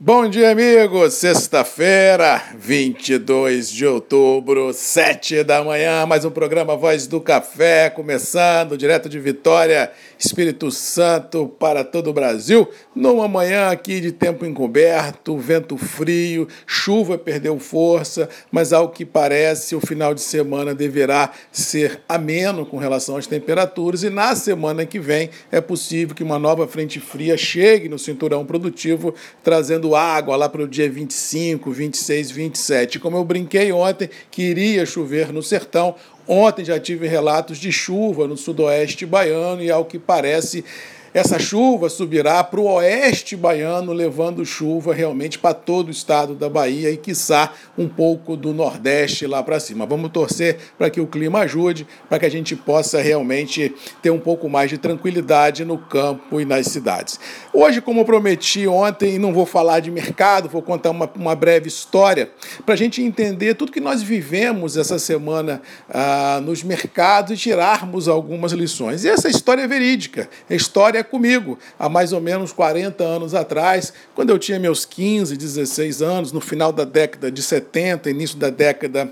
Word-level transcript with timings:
Bom 0.00 0.28
dia, 0.28 0.52
amigos! 0.52 1.14
Sexta-feira, 1.14 2.40
22 2.56 3.68
de 3.68 3.84
outubro, 3.84 4.72
7 4.72 5.42
da 5.42 5.64
manhã, 5.64 6.06
mais 6.06 6.24
um 6.24 6.30
programa 6.30 6.76
Voz 6.76 7.08
do 7.08 7.20
Café, 7.20 7.90
começando 7.90 8.78
direto 8.78 9.08
de 9.08 9.18
Vitória, 9.18 9.90
Espírito 10.16 10.70
Santo 10.70 11.48
para 11.48 11.82
todo 11.82 12.10
o 12.10 12.12
Brasil, 12.12 12.68
numa 12.94 13.26
manhã 13.26 13.70
aqui 13.70 14.00
de 14.00 14.12
tempo 14.12 14.46
encoberto, 14.46 15.36
vento 15.36 15.76
frio, 15.76 16.46
chuva 16.64 17.18
perdeu 17.18 17.58
força, 17.58 18.28
mas 18.52 18.72
ao 18.72 18.90
que 18.90 19.04
parece 19.04 19.74
o 19.74 19.80
final 19.80 20.14
de 20.14 20.20
semana 20.20 20.76
deverá 20.76 21.32
ser 21.50 22.02
ameno 22.08 22.64
com 22.64 22.76
relação 22.78 23.16
às 23.16 23.26
temperaturas. 23.26 24.04
E 24.04 24.10
na 24.10 24.36
semana 24.36 24.86
que 24.86 25.00
vem 25.00 25.28
é 25.50 25.60
possível 25.60 26.14
que 26.14 26.22
uma 26.22 26.38
nova 26.38 26.68
frente 26.68 27.00
fria 27.00 27.36
chegue 27.36 27.88
no 27.88 27.98
cinturão 27.98 28.46
produtivo, 28.46 29.12
trazendo 29.42 29.87
água 29.94 30.36
lá 30.36 30.48
para 30.48 30.62
o 30.62 30.68
dia 30.68 30.90
25, 30.90 31.70
26, 31.70 32.30
27. 32.30 32.98
Como 32.98 33.16
eu 33.16 33.24
brinquei 33.24 33.72
ontem 33.72 34.08
que 34.30 34.42
iria 34.42 34.84
chover 34.84 35.32
no 35.32 35.42
sertão, 35.42 35.94
ontem 36.26 36.64
já 36.64 36.78
tive 36.78 37.06
relatos 37.06 37.58
de 37.58 37.72
chuva 37.72 38.26
no 38.26 38.36
sudoeste 38.36 39.06
baiano 39.06 39.62
e, 39.62 39.70
ao 39.70 39.84
que 39.84 39.98
parece, 39.98 40.64
essa 41.12 41.38
chuva 41.38 41.88
subirá 41.88 42.42
para 42.44 42.60
o 42.60 42.64
oeste 42.64 43.36
baiano, 43.36 43.92
levando 43.92 44.44
chuva 44.44 44.92
realmente 44.92 45.38
para 45.38 45.54
todo 45.54 45.88
o 45.88 45.90
estado 45.90 46.34
da 46.34 46.48
Bahia 46.48 46.90
e, 46.90 46.96
quiçá, 46.96 47.52
um 47.76 47.88
pouco 47.88 48.36
do 48.36 48.52
nordeste 48.52 49.26
lá 49.26 49.42
para 49.42 49.58
cima. 49.58 49.86
Vamos 49.86 50.10
torcer 50.10 50.58
para 50.76 50.90
que 50.90 51.00
o 51.00 51.06
clima 51.06 51.40
ajude, 51.40 51.86
para 52.08 52.18
que 52.18 52.26
a 52.26 52.30
gente 52.30 52.54
possa 52.54 53.00
realmente 53.00 53.74
ter 54.02 54.10
um 54.10 54.18
pouco 54.18 54.48
mais 54.48 54.70
de 54.70 54.78
tranquilidade 54.78 55.64
no 55.64 55.78
campo 55.78 56.40
e 56.40 56.44
nas 56.44 56.66
cidades. 56.66 57.18
Hoje, 57.52 57.80
como 57.80 58.04
prometi 58.04 58.66
ontem, 58.66 59.18
não 59.18 59.32
vou 59.32 59.46
falar 59.46 59.80
de 59.80 59.90
mercado, 59.90 60.48
vou 60.48 60.62
contar 60.62 60.90
uma, 60.90 61.10
uma 61.16 61.34
breve 61.34 61.68
história 61.68 62.30
para 62.64 62.74
a 62.74 62.78
gente 62.78 63.02
entender 63.02 63.54
tudo 63.54 63.72
que 63.72 63.80
nós 63.80 64.02
vivemos 64.02 64.76
essa 64.76 64.98
semana 64.98 65.62
ah, 65.88 66.40
nos 66.44 66.62
mercados 66.62 67.32
e 67.32 67.36
tirarmos 67.36 68.08
algumas 68.08 68.52
lições. 68.52 69.04
E 69.04 69.08
essa 69.08 69.28
história 69.28 69.62
é 69.62 69.66
verídica, 69.66 70.28
é 70.48 70.54
história 70.54 71.02
comigo. 71.08 71.58
Há 71.78 71.88
mais 71.88 72.12
ou 72.12 72.20
menos 72.20 72.52
40 72.52 73.02
anos 73.02 73.34
atrás, 73.34 73.92
quando 74.14 74.30
eu 74.30 74.38
tinha 74.38 74.58
meus 74.58 74.84
15, 74.84 75.36
16 75.36 76.02
anos, 76.02 76.32
no 76.32 76.40
final 76.40 76.72
da 76.72 76.84
década 76.84 77.30
de 77.30 77.42
70, 77.42 78.10
início 78.10 78.38
da 78.38 78.50
década 78.50 79.10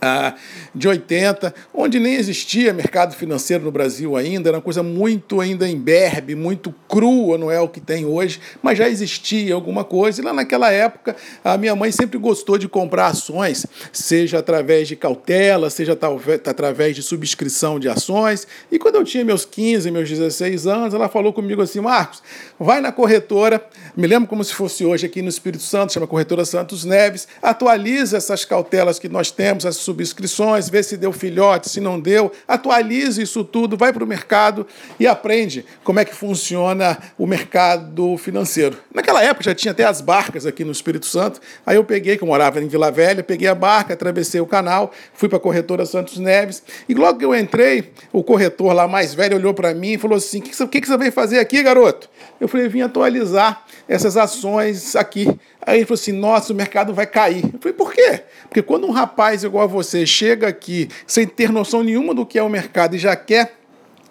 ah, 0.00 0.34
de 0.74 0.86
80, 0.86 1.54
onde 1.74 1.98
nem 1.98 2.14
existia 2.14 2.72
mercado 2.72 3.14
financeiro 3.14 3.64
no 3.64 3.72
Brasil 3.72 4.16
ainda, 4.16 4.48
era 4.48 4.56
uma 4.56 4.62
coisa 4.62 4.82
muito 4.82 5.40
ainda 5.40 5.68
imberbe, 5.68 6.34
muito 6.34 6.72
crua, 6.88 7.36
não 7.36 7.50
é 7.50 7.60
o 7.60 7.68
que 7.68 7.80
tem 7.80 8.06
hoje, 8.06 8.40
mas 8.62 8.78
já 8.78 8.88
existia 8.88 9.54
alguma 9.54 9.84
coisa. 9.84 10.20
E 10.20 10.24
lá 10.24 10.32
naquela 10.32 10.70
época, 10.70 11.16
a 11.42 11.56
minha 11.56 11.74
mãe 11.74 11.90
sempre 11.90 12.18
gostou 12.18 12.56
de 12.56 12.68
comprar 12.68 13.08
ações, 13.08 13.66
seja 13.92 14.38
através 14.38 14.86
de 14.86 14.94
cautela, 14.94 15.68
seja 15.70 15.96
talvez 15.96 16.40
através 16.46 16.94
de 16.94 17.02
subscrição 17.02 17.80
de 17.80 17.88
ações. 17.88 18.46
E 18.70 18.78
quando 18.78 18.96
eu 18.96 19.04
tinha 19.04 19.24
meus 19.24 19.44
15, 19.44 19.90
meus 19.90 20.08
16 20.08 20.66
anos, 20.66 20.94
ela 20.94 21.08
falou 21.08 21.32
comigo 21.32 21.62
assim: 21.62 21.80
Marcos, 21.80 22.22
vai 22.58 22.80
na 22.80 22.92
corretora, 22.92 23.64
me 23.96 24.06
lembro 24.06 24.28
como 24.28 24.44
se 24.44 24.54
fosse 24.54 24.84
hoje 24.84 25.06
aqui 25.06 25.22
no 25.22 25.28
Espírito 25.28 25.62
Santo, 25.62 25.92
chama 25.92 26.06
Corretora 26.06 26.44
Santos 26.44 26.84
Neves, 26.84 27.26
atualiza 27.42 28.16
essas 28.16 28.44
cautelas 28.44 28.98
que 28.98 29.08
nós 29.08 29.30
temos, 29.30 29.66
as 29.66 29.76
subscrições, 29.88 30.68
vê 30.68 30.82
se 30.82 30.96
deu 30.96 31.12
filhote, 31.12 31.70
se 31.70 31.80
não 31.80 31.98
deu, 31.98 32.30
atualize 32.46 33.22
isso 33.22 33.42
tudo, 33.42 33.76
vai 33.76 33.92
para 33.92 34.04
o 34.04 34.06
mercado 34.06 34.66
e 35.00 35.06
aprende 35.06 35.64
como 35.82 35.98
é 35.98 36.04
que 36.04 36.14
funciona 36.14 36.98
o 37.16 37.26
mercado 37.26 38.16
financeiro. 38.18 38.76
Naquela 38.92 39.22
época 39.22 39.44
já 39.44 39.54
tinha 39.54 39.72
até 39.72 39.84
as 39.84 40.00
barcas 40.00 40.44
aqui 40.44 40.64
no 40.64 40.72
Espírito 40.72 41.06
Santo, 41.06 41.40
aí 41.64 41.76
eu 41.76 41.84
peguei, 41.84 42.16
que 42.16 42.22
eu 42.22 42.28
morava 42.28 42.60
em 42.60 42.68
Vila 42.68 42.90
Velha, 42.90 43.22
peguei 43.22 43.48
a 43.48 43.54
barca, 43.54 43.94
atravessei 43.94 44.40
o 44.40 44.46
canal, 44.46 44.92
fui 45.14 45.28
para 45.28 45.38
a 45.38 45.40
corretora 45.40 45.86
Santos 45.86 46.18
Neves, 46.18 46.62
e 46.88 46.94
logo 46.94 47.18
que 47.18 47.24
eu 47.24 47.34
entrei, 47.34 47.92
o 48.12 48.22
corretor 48.22 48.72
lá 48.74 48.86
mais 48.86 49.14
velho 49.14 49.36
olhou 49.36 49.54
para 49.54 49.72
mim 49.72 49.92
e 49.92 49.98
falou 49.98 50.18
assim: 50.18 50.40
O 50.40 50.42
que, 50.42 50.50
que, 50.68 50.80
que 50.80 50.86
você 50.86 50.96
veio 50.96 51.12
fazer 51.12 51.38
aqui, 51.38 51.62
garoto? 51.62 52.08
Eu 52.40 52.48
falei: 52.48 52.68
Vim 52.68 52.82
atualizar 52.82 53.64
essas 53.88 54.16
ações 54.16 54.94
aqui. 54.94 55.26
Aí 55.68 55.78
ele 55.78 55.84
falou 55.84 56.00
assim: 56.00 56.12
nossa, 56.12 56.52
o 56.52 56.56
mercado 56.56 56.94
vai 56.94 57.06
cair. 57.06 57.44
Eu 57.44 57.58
falei: 57.60 57.74
por 57.74 57.92
quê? 57.92 58.22
Porque 58.48 58.62
quando 58.62 58.86
um 58.86 58.90
rapaz 58.90 59.44
igual 59.44 59.64
a 59.64 59.66
você 59.66 59.77
chega 60.06 60.48
aqui 60.48 60.88
sem 61.06 61.26
ter 61.26 61.50
noção 61.50 61.82
nenhuma 61.82 62.14
do 62.14 62.26
que 62.26 62.38
é 62.38 62.42
o 62.42 62.48
mercado 62.48 62.96
e 62.96 62.98
já 62.98 63.14
quer 63.16 63.58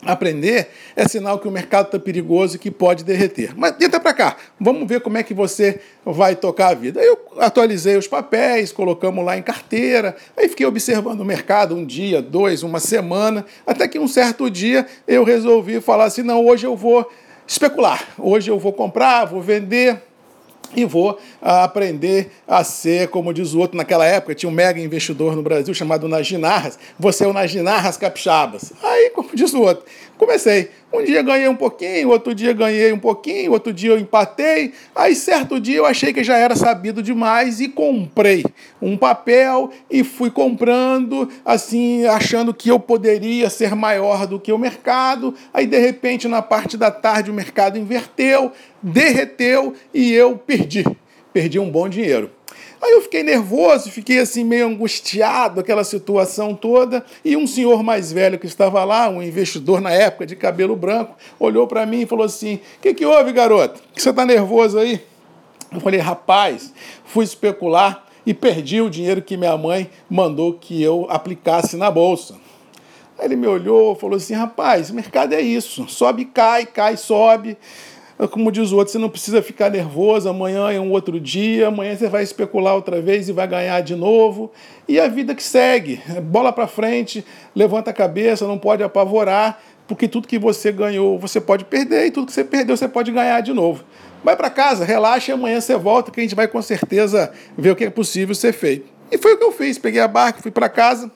aprender, 0.05 0.69
é 0.95 1.07
sinal 1.07 1.39
que 1.39 1.47
o 1.47 1.51
mercado 1.51 1.87
está 1.87 1.99
perigoso 1.99 2.55
e 2.55 2.59
que 2.59 2.69
pode 2.69 3.03
derreter. 3.03 3.53
Mas 3.55 3.79
entra 3.81 3.99
para 3.99 4.13
cá, 4.13 4.37
vamos 4.59 4.87
ver 4.87 5.01
como 5.01 5.17
é 5.17 5.23
que 5.23 5.33
você 5.33 5.79
vai 6.05 6.35
tocar 6.35 6.69
a 6.69 6.73
vida. 6.73 7.01
Eu 7.01 7.19
atualizei 7.39 7.97
os 7.97 8.07
papéis, 8.07 8.71
colocamos 8.71 9.25
lá 9.25 9.37
em 9.37 9.41
carteira, 9.41 10.15
aí 10.35 10.47
fiquei 10.47 10.65
observando 10.65 11.21
o 11.21 11.25
mercado 11.25 11.75
um 11.75 11.85
dia, 11.85 12.21
dois, 12.21 12.63
uma 12.63 12.79
semana, 12.79 13.45
até 13.65 13.87
que 13.87 13.99
um 13.99 14.07
certo 14.07 14.49
dia 14.49 14.85
eu 15.07 15.23
resolvi 15.23 15.81
falar 15.81 16.05
assim: 16.05 16.23
não, 16.23 16.45
hoje 16.45 16.65
eu 16.65 16.75
vou 16.75 17.09
especular, 17.47 18.07
hoje 18.17 18.51
eu 18.51 18.59
vou 18.59 18.73
comprar, 18.73 19.25
vou 19.25 19.41
vender 19.41 20.01
e 20.75 20.85
vou 20.85 21.17
aprender 21.41 22.31
a 22.47 22.63
ser, 22.63 23.07
como 23.09 23.33
diz 23.33 23.53
o 23.53 23.59
outro, 23.59 23.77
naquela 23.77 24.05
época 24.05 24.35
tinha 24.35 24.49
um 24.49 24.53
mega 24.53 24.79
investidor 24.79 25.35
no 25.35 25.41
Brasil 25.41 25.73
chamado 25.73 26.07
Naginarras, 26.07 26.77
você 26.99 27.23
é 27.23 27.27
o 27.27 27.33
Naginarras 27.33 27.97
Capixabas. 27.97 28.73
Aí, 28.83 29.09
como 29.11 29.29
diz 29.33 29.53
o 29.53 29.61
outro, 29.61 29.85
comecei. 30.17 30.69
Um 30.91 31.03
dia 31.03 31.21
ganhei 31.21 31.49
um 31.49 31.55
pouquinho, 31.55 32.09
outro 32.09 32.33
dia 32.33 32.53
ganhei 32.53 32.93
um 32.93 32.99
pouquinho, 32.99 33.51
outro 33.51 33.73
dia 33.73 33.91
eu 33.91 33.99
empatei. 33.99 34.73
Aí, 34.95 35.13
certo 35.15 35.59
dia, 35.59 35.75
eu 35.75 35.85
achei 35.85 36.13
que 36.13 36.23
já 36.23 36.37
era 36.37 36.55
sabido 36.55 37.03
demais 37.03 37.59
e 37.59 37.67
comprei 37.67 38.45
um 38.81 38.95
papel 38.95 39.69
e 39.91 40.01
fui 40.01 40.31
comprando, 40.31 41.29
assim, 41.43 42.05
achando 42.05 42.53
que 42.53 42.69
eu 42.69 42.79
poderia 42.79 43.49
ser 43.49 43.75
maior 43.75 44.25
do 44.25 44.39
que 44.39 44.51
o 44.51 44.57
mercado. 44.57 45.35
Aí, 45.53 45.67
de 45.67 45.77
repente, 45.77 46.25
na 46.25 46.41
parte 46.41 46.77
da 46.77 46.89
tarde, 46.89 47.31
o 47.31 47.33
mercado 47.33 47.77
inverteu, 47.77 48.53
derreteu 48.81 49.73
e 49.93 50.13
eu 50.13 50.37
perdi. 50.37 50.85
Perdi 51.37 51.59
um 51.59 51.69
bom 51.69 51.87
dinheiro. 51.87 52.31
Aí 52.81 52.93
eu 52.93 53.01
fiquei 53.03 53.21
nervoso, 53.21 53.91
fiquei 53.91 54.17
assim 54.17 54.43
meio 54.43 54.65
angustiado, 54.65 55.59
aquela 55.59 55.83
situação 55.83 56.55
toda. 56.55 57.05
E 57.23 57.37
um 57.37 57.45
senhor 57.45 57.83
mais 57.83 58.11
velho 58.11 58.39
que 58.39 58.47
estava 58.47 58.83
lá, 58.83 59.07
um 59.07 59.21
investidor 59.21 59.79
na 59.79 59.91
época 59.91 60.25
de 60.25 60.35
cabelo 60.35 60.75
branco, 60.75 61.15
olhou 61.39 61.67
para 61.67 61.85
mim 61.85 62.01
e 62.01 62.05
falou 62.07 62.25
assim: 62.25 62.55
O 62.55 62.81
que, 62.81 62.91
que 62.95 63.05
houve, 63.05 63.31
garoto? 63.33 63.83
Que 63.93 64.01
você 64.01 64.09
está 64.09 64.25
nervoso 64.25 64.79
aí? 64.79 64.99
Eu 65.71 65.79
falei: 65.79 65.99
Rapaz, 65.99 66.73
fui 67.05 67.23
especular 67.23 68.03
e 68.25 68.33
perdi 68.33 68.81
o 68.81 68.89
dinheiro 68.89 69.21
que 69.21 69.37
minha 69.37 69.55
mãe 69.55 69.91
mandou 70.09 70.53
que 70.53 70.81
eu 70.81 71.05
aplicasse 71.07 71.77
na 71.77 71.91
bolsa. 71.91 72.33
Aí 73.19 73.25
ele 73.25 73.35
me 73.35 73.45
olhou, 73.45 73.93
falou 73.93 74.17
assim: 74.17 74.33
Rapaz, 74.33 74.89
mercado 74.89 75.33
é 75.33 75.41
isso, 75.41 75.87
sobe, 75.87 76.25
cai, 76.25 76.65
cai, 76.65 76.97
sobe. 76.97 77.55
Como 78.31 78.51
diz 78.51 78.71
o 78.71 78.77
outro, 78.77 78.91
você 78.91 78.97
não 78.97 79.09
precisa 79.09 79.43
ficar 79.43 79.69
nervoso, 79.69 80.27
amanhã 80.27 80.71
é 80.71 80.79
um 80.79 80.89
outro 80.89 81.19
dia, 81.19 81.67
amanhã 81.67 81.95
você 81.95 82.09
vai 82.09 82.23
especular 82.23 82.73
outra 82.73 82.99
vez 82.99 83.29
e 83.29 83.31
vai 83.31 83.47
ganhar 83.47 83.79
de 83.81 83.95
novo. 83.95 84.51
E 84.87 84.99
a 84.99 85.07
vida 85.07 85.35
que 85.35 85.43
segue, 85.43 86.01
bola 86.23 86.51
para 86.51 86.65
frente, 86.65 87.23
levanta 87.55 87.91
a 87.91 87.93
cabeça, 87.93 88.47
não 88.47 88.57
pode 88.57 88.81
apavorar, 88.81 89.61
porque 89.87 90.07
tudo 90.07 90.27
que 90.27 90.39
você 90.39 90.71
ganhou 90.71 91.19
você 91.19 91.39
pode 91.39 91.63
perder 91.65 92.07
e 92.07 92.11
tudo 92.11 92.25
que 92.25 92.33
você 92.33 92.43
perdeu 92.43 92.75
você 92.75 92.87
pode 92.87 93.11
ganhar 93.11 93.39
de 93.41 93.53
novo. 93.53 93.83
Vai 94.23 94.35
para 94.35 94.49
casa, 94.49 94.83
relaxa 94.83 95.31
e 95.31 95.33
amanhã 95.35 95.61
você 95.61 95.75
volta 95.75 96.09
que 96.09 96.19
a 96.19 96.23
gente 96.23 96.33
vai 96.33 96.47
com 96.47 96.61
certeza 96.61 97.31
ver 97.55 97.69
o 97.69 97.75
que 97.75 97.83
é 97.83 97.89
possível 97.91 98.33
ser 98.33 98.51
feito. 98.51 98.87
E 99.11 99.17
foi 99.19 99.35
o 99.35 99.37
que 99.37 99.43
eu 99.43 99.51
fiz, 99.51 99.77
peguei 99.77 100.01
a 100.01 100.07
barca, 100.07 100.41
fui 100.41 100.51
para 100.51 100.67
casa, 100.67 101.11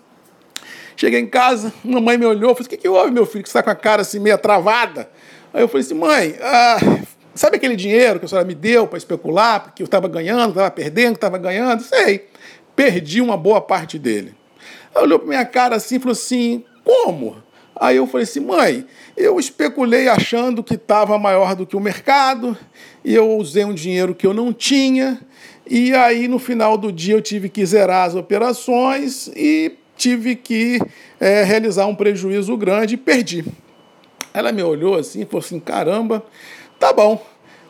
Cheguei 0.95 1.19
em 1.19 1.27
casa, 1.27 1.73
mamãe 1.83 2.17
me 2.17 2.25
olhou, 2.25 2.53
falei: 2.53 2.67
O 2.67 2.69
que, 2.69 2.77
que 2.77 2.87
houve, 2.87 3.11
meu 3.11 3.25
filho, 3.25 3.43
que 3.43 3.49
você 3.49 3.57
está 3.57 3.63
com 3.63 3.69
a 3.69 3.75
cara 3.75 4.01
assim 4.01 4.19
meio 4.19 4.37
travada? 4.37 5.09
Aí 5.53 5.61
eu 5.61 5.67
falei 5.67 5.85
assim, 5.85 5.93
mãe, 5.93 6.35
ah, 6.41 6.77
sabe 7.35 7.57
aquele 7.57 7.75
dinheiro 7.75 8.19
que 8.19 8.25
a 8.25 8.27
senhora 8.27 8.47
me 8.47 8.55
deu 8.55 8.87
para 8.87 8.97
especular, 8.97 9.61
porque 9.61 9.83
eu 9.83 9.85
estava 9.85 10.07
ganhando, 10.07 10.49
estava 10.49 10.71
perdendo, 10.71 11.15
estava 11.15 11.37
ganhando? 11.37 11.83
Sei. 11.83 12.27
Perdi 12.75 13.21
uma 13.21 13.35
boa 13.35 13.59
parte 13.59 13.99
dele. 13.99 14.33
Ela 14.95 15.03
olhou 15.03 15.19
para 15.19 15.27
minha 15.27 15.45
cara 15.45 15.75
assim 15.75 15.95
e 15.95 15.99
falou 15.99 16.13
assim, 16.13 16.63
como? 16.83 17.43
Aí 17.75 17.97
eu 17.97 18.07
falei 18.07 18.23
assim, 18.23 18.39
mãe, 18.39 18.85
eu 19.17 19.39
especulei 19.39 20.07
achando 20.07 20.63
que 20.63 20.75
estava 20.75 21.17
maior 21.17 21.55
do 21.55 21.65
que 21.65 21.75
o 21.75 21.79
mercado, 21.79 22.57
e 23.03 23.13
eu 23.13 23.37
usei 23.37 23.65
um 23.65 23.73
dinheiro 23.73 24.15
que 24.15 24.25
eu 24.25 24.33
não 24.33 24.53
tinha, 24.53 25.19
e 25.67 25.93
aí 25.93 26.27
no 26.27 26.39
final 26.39 26.77
do 26.77 26.91
dia 26.91 27.15
eu 27.15 27.21
tive 27.21 27.49
que 27.49 27.65
zerar 27.65 28.07
as 28.07 28.15
operações 28.15 29.27
e 29.35 29.73
tive 30.01 30.35
que 30.35 30.79
é, 31.19 31.43
realizar 31.43 31.85
um 31.85 31.93
prejuízo 31.93 32.57
grande 32.57 32.95
e 32.95 32.97
perdi. 32.97 33.45
Ela 34.33 34.51
me 34.51 34.63
olhou 34.63 34.95
assim 34.95 35.21
e 35.21 35.25
falou 35.25 35.45
assim: 35.45 35.59
caramba, 35.59 36.23
tá 36.79 36.91
bom. 36.91 37.23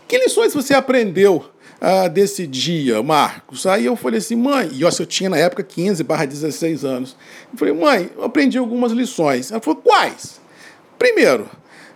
Que 0.07 0.17
lições 0.17 0.53
você 0.53 0.73
aprendeu 0.73 1.45
ah, 1.79 2.07
desse 2.07 2.47
dia, 2.47 3.03
Marcos? 3.03 3.65
Aí 3.65 3.85
eu 3.85 3.95
falei 3.95 4.19
assim, 4.19 4.35
mãe, 4.35 4.69
e 4.71 4.81
eu 4.81 5.05
tinha 5.05 5.29
na 5.29 5.37
época 5.37 5.63
15 5.63 6.03
barra 6.03 6.25
16 6.25 6.85
anos. 6.85 7.15
Eu 7.51 7.57
falei, 7.57 7.73
mãe, 7.73 8.09
eu 8.15 8.23
aprendi 8.23 8.57
algumas 8.57 8.91
lições. 8.91 9.51
Ela 9.51 9.61
falou, 9.61 9.81
quais? 9.81 10.39
Primeiro, 10.99 11.49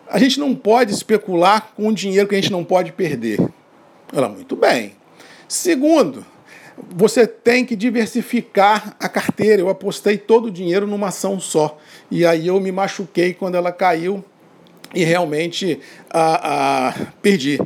a 0.08 0.18
gente 0.18 0.40
não 0.40 0.56
pode 0.56 0.94
especular 0.94 1.74
com 1.76 1.88
o 1.88 1.94
dinheiro 1.94 2.28
que 2.28 2.36
a 2.36 2.42
gente 2.42 2.52
não 2.52 2.64
pode 2.64 2.92
perder. 2.92 3.40
Ela, 4.14 4.30
muito 4.30 4.56
bem. 4.56 4.96
Segundo, 5.48 6.26
você 6.96 7.26
tem 7.26 7.66
que 7.66 7.76
diversificar 7.76 8.96
a 9.00 9.08
carteira. 9.08 9.62
Eu 9.62 9.70
apostei 9.70 10.18
todo 10.18 10.46
o 10.46 10.52
dinheiro 10.52 10.86
numa 10.88 11.08
ação 11.08 11.40
só. 11.40 11.78
E 12.10 12.26
aí 12.26 12.48
eu 12.48 12.60
me 12.60 12.72
machuquei 12.72 13.34
quando 13.34 13.56
ela 13.56 13.72
caiu 13.72 14.24
e 14.94 15.04
realmente 15.04 15.80
a, 16.10 16.88
a, 16.90 16.94
perdi. 17.22 17.60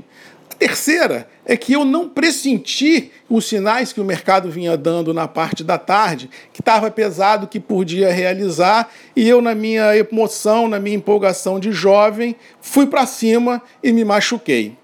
A 0.50 0.56
terceira 0.56 1.28
é 1.46 1.56
que 1.56 1.74
eu 1.74 1.86
não 1.86 2.10
pressenti 2.10 3.12
os 3.30 3.48
sinais 3.48 3.94
que 3.94 4.02
o 4.02 4.06
mercado 4.06 4.50
vinha 4.50 4.76
dando 4.76 5.14
na 5.14 5.28
parte 5.28 5.64
da 5.64 5.78
tarde, 5.78 6.30
que 6.52 6.62
estava 6.62 6.92
pesado, 6.92 7.48
que 7.48 7.60
podia 7.60 8.12
realizar, 8.12 8.92
e 9.16 9.28
eu, 9.28 9.42
na 9.42 9.56
minha 9.56 9.96
emoção, 9.96 10.68
na 10.68 10.80
minha 10.80 10.98
empolgação 10.98 11.60
de 11.60 11.72
jovem, 11.72 12.36
fui 12.60 12.88
para 12.88 13.06
cima 13.06 13.62
e 13.82 13.94
me 13.94 14.04
machuquei. 14.04 14.76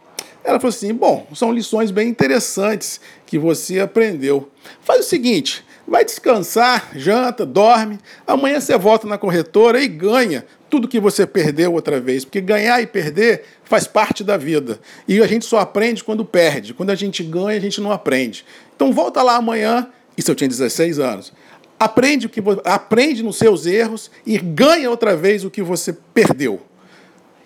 Ela 0.46 0.60
falou 0.60 0.70
assim: 0.70 0.94
bom, 0.94 1.26
são 1.34 1.52
lições 1.52 1.90
bem 1.90 2.08
interessantes 2.08 3.02
que 3.26 3.40
você 3.40 3.80
aprendeu. 3.80 4.50
Faz 4.82 5.02
o 5.02 5.10
seguinte: 5.10 5.66
vai 5.88 6.06
descansar, 6.06 6.92
janta, 6.96 7.46
dorme. 7.46 7.98
Amanhã 8.28 8.60
você 8.62 8.78
volta 8.78 9.08
na 9.08 9.18
corretora 9.18 9.82
e 9.82 9.88
ganha 9.88 10.46
tudo 10.70 10.88
que 10.88 11.00
você 11.00 11.26
perdeu 11.26 11.74
outra 11.74 12.00
vez. 12.00 12.24
Porque 12.24 12.40
ganhar 12.40 12.80
e 12.80 12.86
perder 12.86 13.44
faz 13.64 13.88
parte 13.88 14.24
da 14.24 14.38
vida. 14.38 14.80
E 15.08 15.20
a 15.20 15.26
gente 15.26 15.46
só 15.46 15.58
aprende 15.58 16.04
quando 16.04 16.24
perde. 16.24 16.76
Quando 16.76 16.92
a 16.92 16.96
gente 16.96 17.24
ganha, 17.24 17.58
a 17.58 17.62
gente 17.62 17.82
não 17.82 17.92
aprende. 17.92 18.46
Então 18.76 18.94
volta 18.94 19.24
lá 19.24 19.38
amanhã, 19.38 19.88
isso 20.16 20.30
eu 20.30 20.36
tinha 20.36 20.48
16 20.48 21.00
anos. 21.00 21.34
Aprende, 21.80 22.28
o 22.28 22.30
que, 22.30 22.42
aprende 22.64 23.24
nos 23.24 23.38
seus 23.38 23.66
erros 23.66 24.12
e 24.26 24.38
ganha 24.38 24.90
outra 24.90 25.18
vez 25.18 25.44
o 25.44 25.50
que 25.50 25.62
você 25.62 25.92
perdeu. 26.14 26.62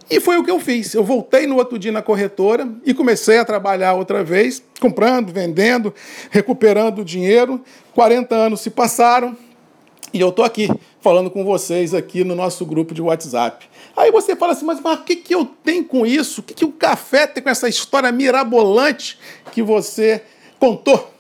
E 0.10 0.20
foi 0.20 0.38
o 0.38 0.44
que 0.44 0.50
eu 0.50 0.60
fiz. 0.60 0.94
Eu 0.94 1.04
voltei 1.04 1.46
no 1.46 1.58
outro 1.58 1.78
dia 1.78 1.92
na 1.92 2.02
corretora 2.02 2.68
e 2.84 2.94
comecei 2.94 3.38
a 3.38 3.46
trabalhar 3.46 3.94
outra 3.94 4.24
vez, 4.24 4.64
comprando, 4.80 5.32
vendendo, 5.32 5.94
recuperando 6.32 7.06
dinheiro. 7.06 7.62
40 7.94 8.34
anos 8.36 8.62
se 8.62 8.72
passaram 8.72 9.38
e 10.12 10.20
eu 10.20 10.30
estou 10.30 10.44
aqui 10.44 10.68
falando 11.00 11.30
com 11.30 11.44
vocês 11.44 11.94
aqui 11.94 12.24
no 12.24 12.34
nosso 12.34 12.66
grupo 12.66 12.94
de 12.94 13.02
WhatsApp. 13.02 13.70
Aí 13.96 14.12
você 14.12 14.36
fala 14.36 14.54
assim, 14.54 14.66
mas, 14.66 14.80
mas 14.80 15.00
o 15.00 15.04
que, 15.04 15.16
que 15.16 15.36
eu 15.36 15.46
tenho 15.46 15.84
com 15.84 16.06
isso? 16.06 16.42
O 16.42 16.44
que, 16.44 16.54
que 16.56 16.66
o 16.66 16.72
café 16.72 17.28
tem 17.28 17.44
com 17.44 17.50
essa 17.50 17.70
história 17.70 18.12
mirabolante 18.12 19.20
que 19.52 19.62
você 19.62 20.24
contou? 20.60 21.14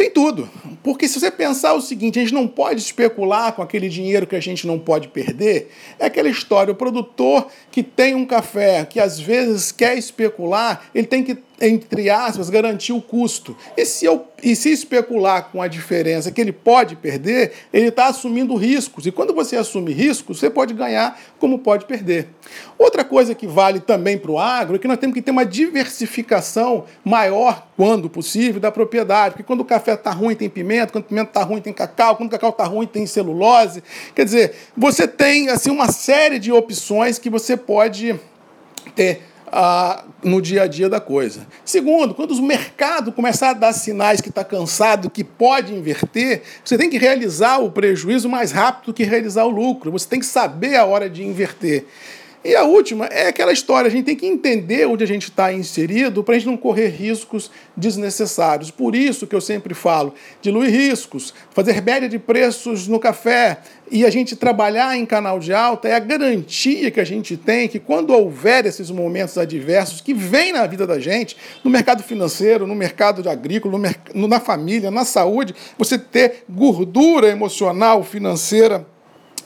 Tem 0.00 0.08
tudo. 0.08 0.48
Porque 0.82 1.06
se 1.06 1.20
você 1.20 1.30
pensar 1.30 1.74
o 1.74 1.80
seguinte, 1.82 2.18
a 2.18 2.22
gente 2.22 2.32
não 2.32 2.48
pode 2.48 2.80
especular 2.80 3.52
com 3.52 3.60
aquele 3.60 3.86
dinheiro 3.86 4.26
que 4.26 4.34
a 4.34 4.40
gente 4.40 4.66
não 4.66 4.78
pode 4.78 5.08
perder. 5.08 5.70
É 5.98 6.06
aquela 6.06 6.30
história, 6.30 6.72
o 6.72 6.74
produtor 6.74 7.48
que 7.70 7.82
tem 7.82 8.14
um 8.14 8.24
café, 8.24 8.86
que 8.86 8.98
às 8.98 9.20
vezes 9.20 9.70
quer 9.70 9.98
especular, 9.98 10.88
ele 10.94 11.06
tem 11.06 11.22
que 11.22 11.36
entre 11.60 12.08
aspas, 12.08 12.48
garantir 12.48 12.92
o 12.92 13.02
custo. 13.02 13.54
E 13.76 13.84
se, 13.84 14.06
eu, 14.06 14.24
e 14.42 14.56
se 14.56 14.70
especular 14.72 15.50
com 15.52 15.60
a 15.60 15.68
diferença 15.68 16.32
que 16.32 16.40
ele 16.40 16.52
pode 16.52 16.96
perder, 16.96 17.52
ele 17.70 17.88
está 17.88 18.06
assumindo 18.06 18.54
riscos. 18.54 19.04
E 19.04 19.12
quando 19.12 19.34
você 19.34 19.56
assume 19.56 19.92
riscos, 19.92 20.38
você 20.38 20.48
pode 20.48 20.72
ganhar 20.72 21.20
como 21.38 21.58
pode 21.58 21.84
perder. 21.84 22.28
Outra 22.78 23.04
coisa 23.04 23.34
que 23.34 23.46
vale 23.46 23.78
também 23.78 24.16
para 24.16 24.30
o 24.30 24.38
agro 24.38 24.76
é 24.76 24.78
que 24.78 24.88
nós 24.88 24.96
temos 24.96 25.12
que 25.12 25.20
ter 25.20 25.32
uma 25.32 25.44
diversificação 25.44 26.86
maior, 27.04 27.66
quando 27.76 28.08
possível, 28.08 28.58
da 28.58 28.72
propriedade. 28.72 29.34
Porque 29.34 29.44
quando 29.44 29.60
o 29.60 29.64
café 29.64 29.92
está 29.92 30.12
ruim, 30.12 30.34
tem 30.34 30.48
pimenta, 30.48 30.92
quando 30.92 31.04
pimenta 31.04 31.28
está 31.28 31.42
ruim, 31.42 31.60
tem 31.60 31.74
cacau, 31.74 32.16
quando 32.16 32.28
o 32.28 32.32
cacau 32.32 32.50
está 32.50 32.64
ruim, 32.64 32.86
tem 32.86 33.04
celulose. 33.04 33.82
Quer 34.14 34.24
dizer, 34.24 34.54
você 34.74 35.06
tem 35.06 35.50
assim, 35.50 35.70
uma 35.70 35.92
série 35.92 36.38
de 36.38 36.50
opções 36.50 37.18
que 37.18 37.28
você 37.28 37.54
pode 37.54 38.18
ter 38.96 39.29
ah, 39.52 40.04
no 40.22 40.40
dia 40.40 40.62
a 40.62 40.66
dia 40.66 40.88
da 40.88 41.00
coisa. 41.00 41.46
Segundo, 41.64 42.14
quando 42.14 42.32
o 42.32 42.42
mercado 42.42 43.12
começar 43.12 43.50
a 43.50 43.54
dar 43.54 43.72
sinais 43.72 44.20
que 44.20 44.28
está 44.28 44.44
cansado, 44.44 45.10
que 45.10 45.24
pode 45.24 45.74
inverter, 45.74 46.42
você 46.64 46.78
tem 46.78 46.88
que 46.88 46.98
realizar 46.98 47.58
o 47.58 47.70
prejuízo 47.70 48.28
mais 48.28 48.52
rápido 48.52 48.86
do 48.86 48.94
que 48.94 49.04
realizar 49.04 49.44
o 49.44 49.50
lucro. 49.50 49.90
Você 49.90 50.08
tem 50.08 50.20
que 50.20 50.26
saber 50.26 50.76
a 50.76 50.84
hora 50.84 51.10
de 51.10 51.24
inverter. 51.24 51.86
E 52.42 52.56
a 52.56 52.64
última 52.64 53.04
é 53.06 53.28
aquela 53.28 53.52
história, 53.52 53.86
a 53.86 53.90
gente 53.90 54.06
tem 54.06 54.16
que 54.16 54.26
entender 54.26 54.86
onde 54.86 55.04
a 55.04 55.06
gente 55.06 55.24
está 55.24 55.52
inserido 55.52 56.24
para 56.24 56.34
a 56.34 56.38
gente 56.38 56.48
não 56.48 56.56
correr 56.56 56.88
riscos 56.88 57.50
desnecessários. 57.76 58.70
Por 58.70 58.96
isso 58.96 59.26
que 59.26 59.34
eu 59.34 59.42
sempre 59.42 59.74
falo, 59.74 60.14
diluir 60.40 60.70
riscos, 60.70 61.34
fazer 61.50 61.82
média 61.82 62.08
de 62.08 62.18
preços 62.18 62.88
no 62.88 62.98
café 62.98 63.58
e 63.90 64.06
a 64.06 64.10
gente 64.10 64.34
trabalhar 64.36 64.96
em 64.96 65.04
canal 65.04 65.38
de 65.38 65.52
alta 65.52 65.86
é 65.88 65.94
a 65.94 65.98
garantia 65.98 66.90
que 66.90 66.98
a 66.98 67.04
gente 67.04 67.36
tem 67.36 67.68
que 67.68 67.78
quando 67.78 68.14
houver 68.14 68.64
esses 68.64 68.90
momentos 68.90 69.36
adversos 69.36 70.00
que 70.00 70.14
vêm 70.14 70.54
na 70.54 70.66
vida 70.66 70.86
da 70.86 70.98
gente, 70.98 71.36
no 71.62 71.70
mercado 71.70 72.02
financeiro, 72.02 72.66
no 72.66 72.74
mercado 72.74 73.28
agrícola, 73.28 73.78
no, 74.14 74.26
na 74.26 74.40
família, 74.40 74.90
na 74.90 75.04
saúde, 75.04 75.54
você 75.76 75.98
ter 75.98 76.44
gordura 76.48 77.28
emocional, 77.28 78.02
financeira, 78.02 78.86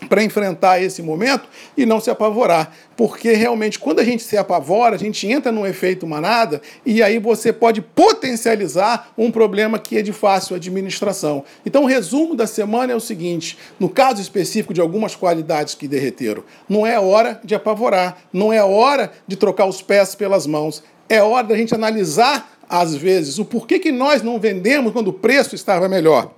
para 0.08 0.22
enfrentar 0.22 0.82
esse 0.82 1.02
momento 1.02 1.48
e 1.76 1.84
não 1.84 2.00
se 2.00 2.10
apavorar. 2.10 2.72
Porque 2.96 3.32
realmente, 3.32 3.78
quando 3.78 4.00
a 4.00 4.04
gente 4.04 4.22
se 4.22 4.36
apavora, 4.36 4.94
a 4.94 4.98
gente 4.98 5.26
entra 5.26 5.50
num 5.50 5.66
efeito 5.66 6.06
manada 6.06 6.62
e 6.86 7.02
aí 7.02 7.18
você 7.18 7.52
pode 7.52 7.80
potencializar 7.82 9.12
um 9.18 9.30
problema 9.30 9.78
que 9.78 9.98
é 9.98 10.02
de 10.02 10.12
fácil 10.12 10.54
administração. 10.54 11.44
Então, 11.66 11.84
o 11.84 11.86
resumo 11.86 12.34
da 12.34 12.46
semana 12.46 12.92
é 12.92 12.96
o 12.96 13.00
seguinte: 13.00 13.58
no 13.78 13.88
caso 13.88 14.20
específico 14.20 14.72
de 14.72 14.80
algumas 14.80 15.16
qualidades 15.16 15.74
que 15.74 15.88
derreteram, 15.88 16.44
não 16.68 16.86
é 16.86 16.98
hora 16.98 17.40
de 17.44 17.54
apavorar, 17.54 18.18
não 18.32 18.52
é 18.52 18.62
hora 18.62 19.12
de 19.26 19.36
trocar 19.36 19.66
os 19.66 19.82
pés 19.82 20.14
pelas 20.14 20.46
mãos, 20.46 20.82
é 21.08 21.22
hora 21.22 21.46
da 21.46 21.56
gente 21.56 21.74
analisar, 21.74 22.58
às 22.68 22.94
vezes, 22.94 23.38
o 23.38 23.44
porquê 23.44 23.78
que 23.78 23.92
nós 23.92 24.22
não 24.22 24.38
vendemos 24.38 24.92
quando 24.92 25.08
o 25.08 25.12
preço 25.12 25.54
estava 25.54 25.88
melhor. 25.88 26.30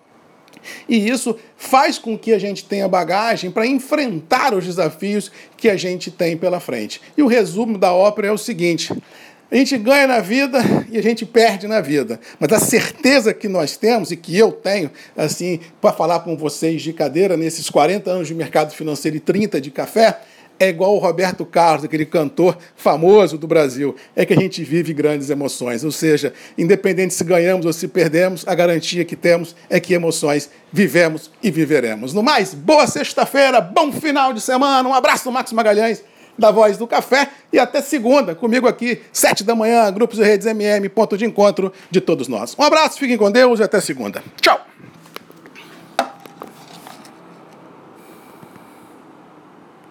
E 0.89 1.09
isso 1.09 1.37
faz 1.57 1.99
com 1.99 2.17
que 2.17 2.33
a 2.33 2.39
gente 2.39 2.65
tenha 2.65 2.89
bagagem 2.89 3.51
para 3.51 3.67
enfrentar 3.67 4.55
os 4.55 4.65
desafios 4.65 5.31
que 5.57 5.69
a 5.69 5.77
gente 5.77 6.11
tem 6.11 6.37
pela 6.37 6.61
frente. 6.61 7.01
E 7.17 7.23
o 7.23 7.27
resumo 7.27 7.79
da 7.79 7.93
ópera 7.93 8.29
é 8.29 8.33
o 8.33 8.39
seguinte: 8.39 8.93
a 9.51 9.55
gente 9.55 9.79
ganha 9.79 10.09
na 10.09 10.21
vida 10.21 10.59
e 10.91 10.99
a 10.99 11.03
gente 11.03 11.25
perde 11.25 11.69
na 11.69 11.81
vida. 11.81 12.19
Mas 12.41 12.53
a 12.53 12.59
certeza 12.59 13.33
que 13.33 13.49
nós 13.49 13.77
temos 13.77 14.11
e 14.11 14.17
que 14.17 14.37
eu 14.37 14.51
tenho, 14.51 14.91
assim, 15.17 15.61
para 15.81 15.93
falar 15.93 16.21
com 16.21 16.37
vocês 16.37 16.83
de 16.83 16.93
cadeira 16.93 17.37
nesses 17.37 17.71
40 17.71 18.11
anos 18.11 18.29
de 18.29 18.35
mercado 18.35 18.75
financeiro 18.75 19.17
e 19.17 19.21
30 19.21 19.61
de 19.61 19.71
café, 19.71 20.19
é 20.59 20.69
igual 20.69 20.95
o 20.95 20.99
Roberto 20.99 21.45
Carlos, 21.45 21.85
aquele 21.85 22.07
cantor 22.07 22.57
famoso 22.75 23.37
do 23.39 23.47
Brasil, 23.47 23.95
é 24.15 24.25
que 24.25 24.33
a 24.33 24.37
gente 24.37 24.63
vive 24.65 24.93
grandes 24.93 25.31
emoções. 25.31 25.85
Ou 25.85 25.93
seja, 25.93 26.33
independente 26.57 27.15
se 27.15 27.25
ganhamos 27.25 27.67
ou 27.67 27.73
se 27.73 27.89
perdemos, 27.89 28.47
a 28.47 28.55
garantia 28.55 29.05
que 29.05 29.17
temos 29.17 29.55
é 29.69 29.79
que 29.79 29.95
emoções 29.95 30.51
vivemos 30.73 31.31
e 31.43 31.51
viveremos. 31.51 32.13
No 32.13 32.23
mais, 32.23 32.55
boa 32.55 32.87
sexta-feira, 32.87 33.61
bom 33.61 33.93
final 33.93 34.33
de 34.33 34.41
semana, 34.41 34.89
um 34.89 34.95
abraço 34.95 35.25
do 35.25 35.33
Max 35.33 35.53
Magalhães, 35.53 36.03
da 36.39 36.51
Voz 36.51 36.77
do 36.77 36.87
Café, 36.87 37.31
e 37.53 37.59
até 37.59 37.81
segunda, 37.81 38.35
comigo 38.35 38.67
aqui, 38.67 39.01
sete 39.13 39.43
da 39.43 39.55
manhã, 39.55 39.91
grupos 39.91 40.19
e 40.19 40.23
redes 40.23 40.47
MM, 40.47 40.89
ponto 40.91 41.17
de 41.17 41.25
encontro 41.25 41.73
de 41.91 42.01
todos 42.01 42.29
nós. 42.29 42.55
Um 42.59 42.63
abraço, 42.63 42.99
fiquem 42.99 43.17
com 43.17 43.31
Deus 43.31 43.61
e 43.61 43.63
até 43.63 43.81
segunda. 43.81 44.23
Tchau! 44.41 44.66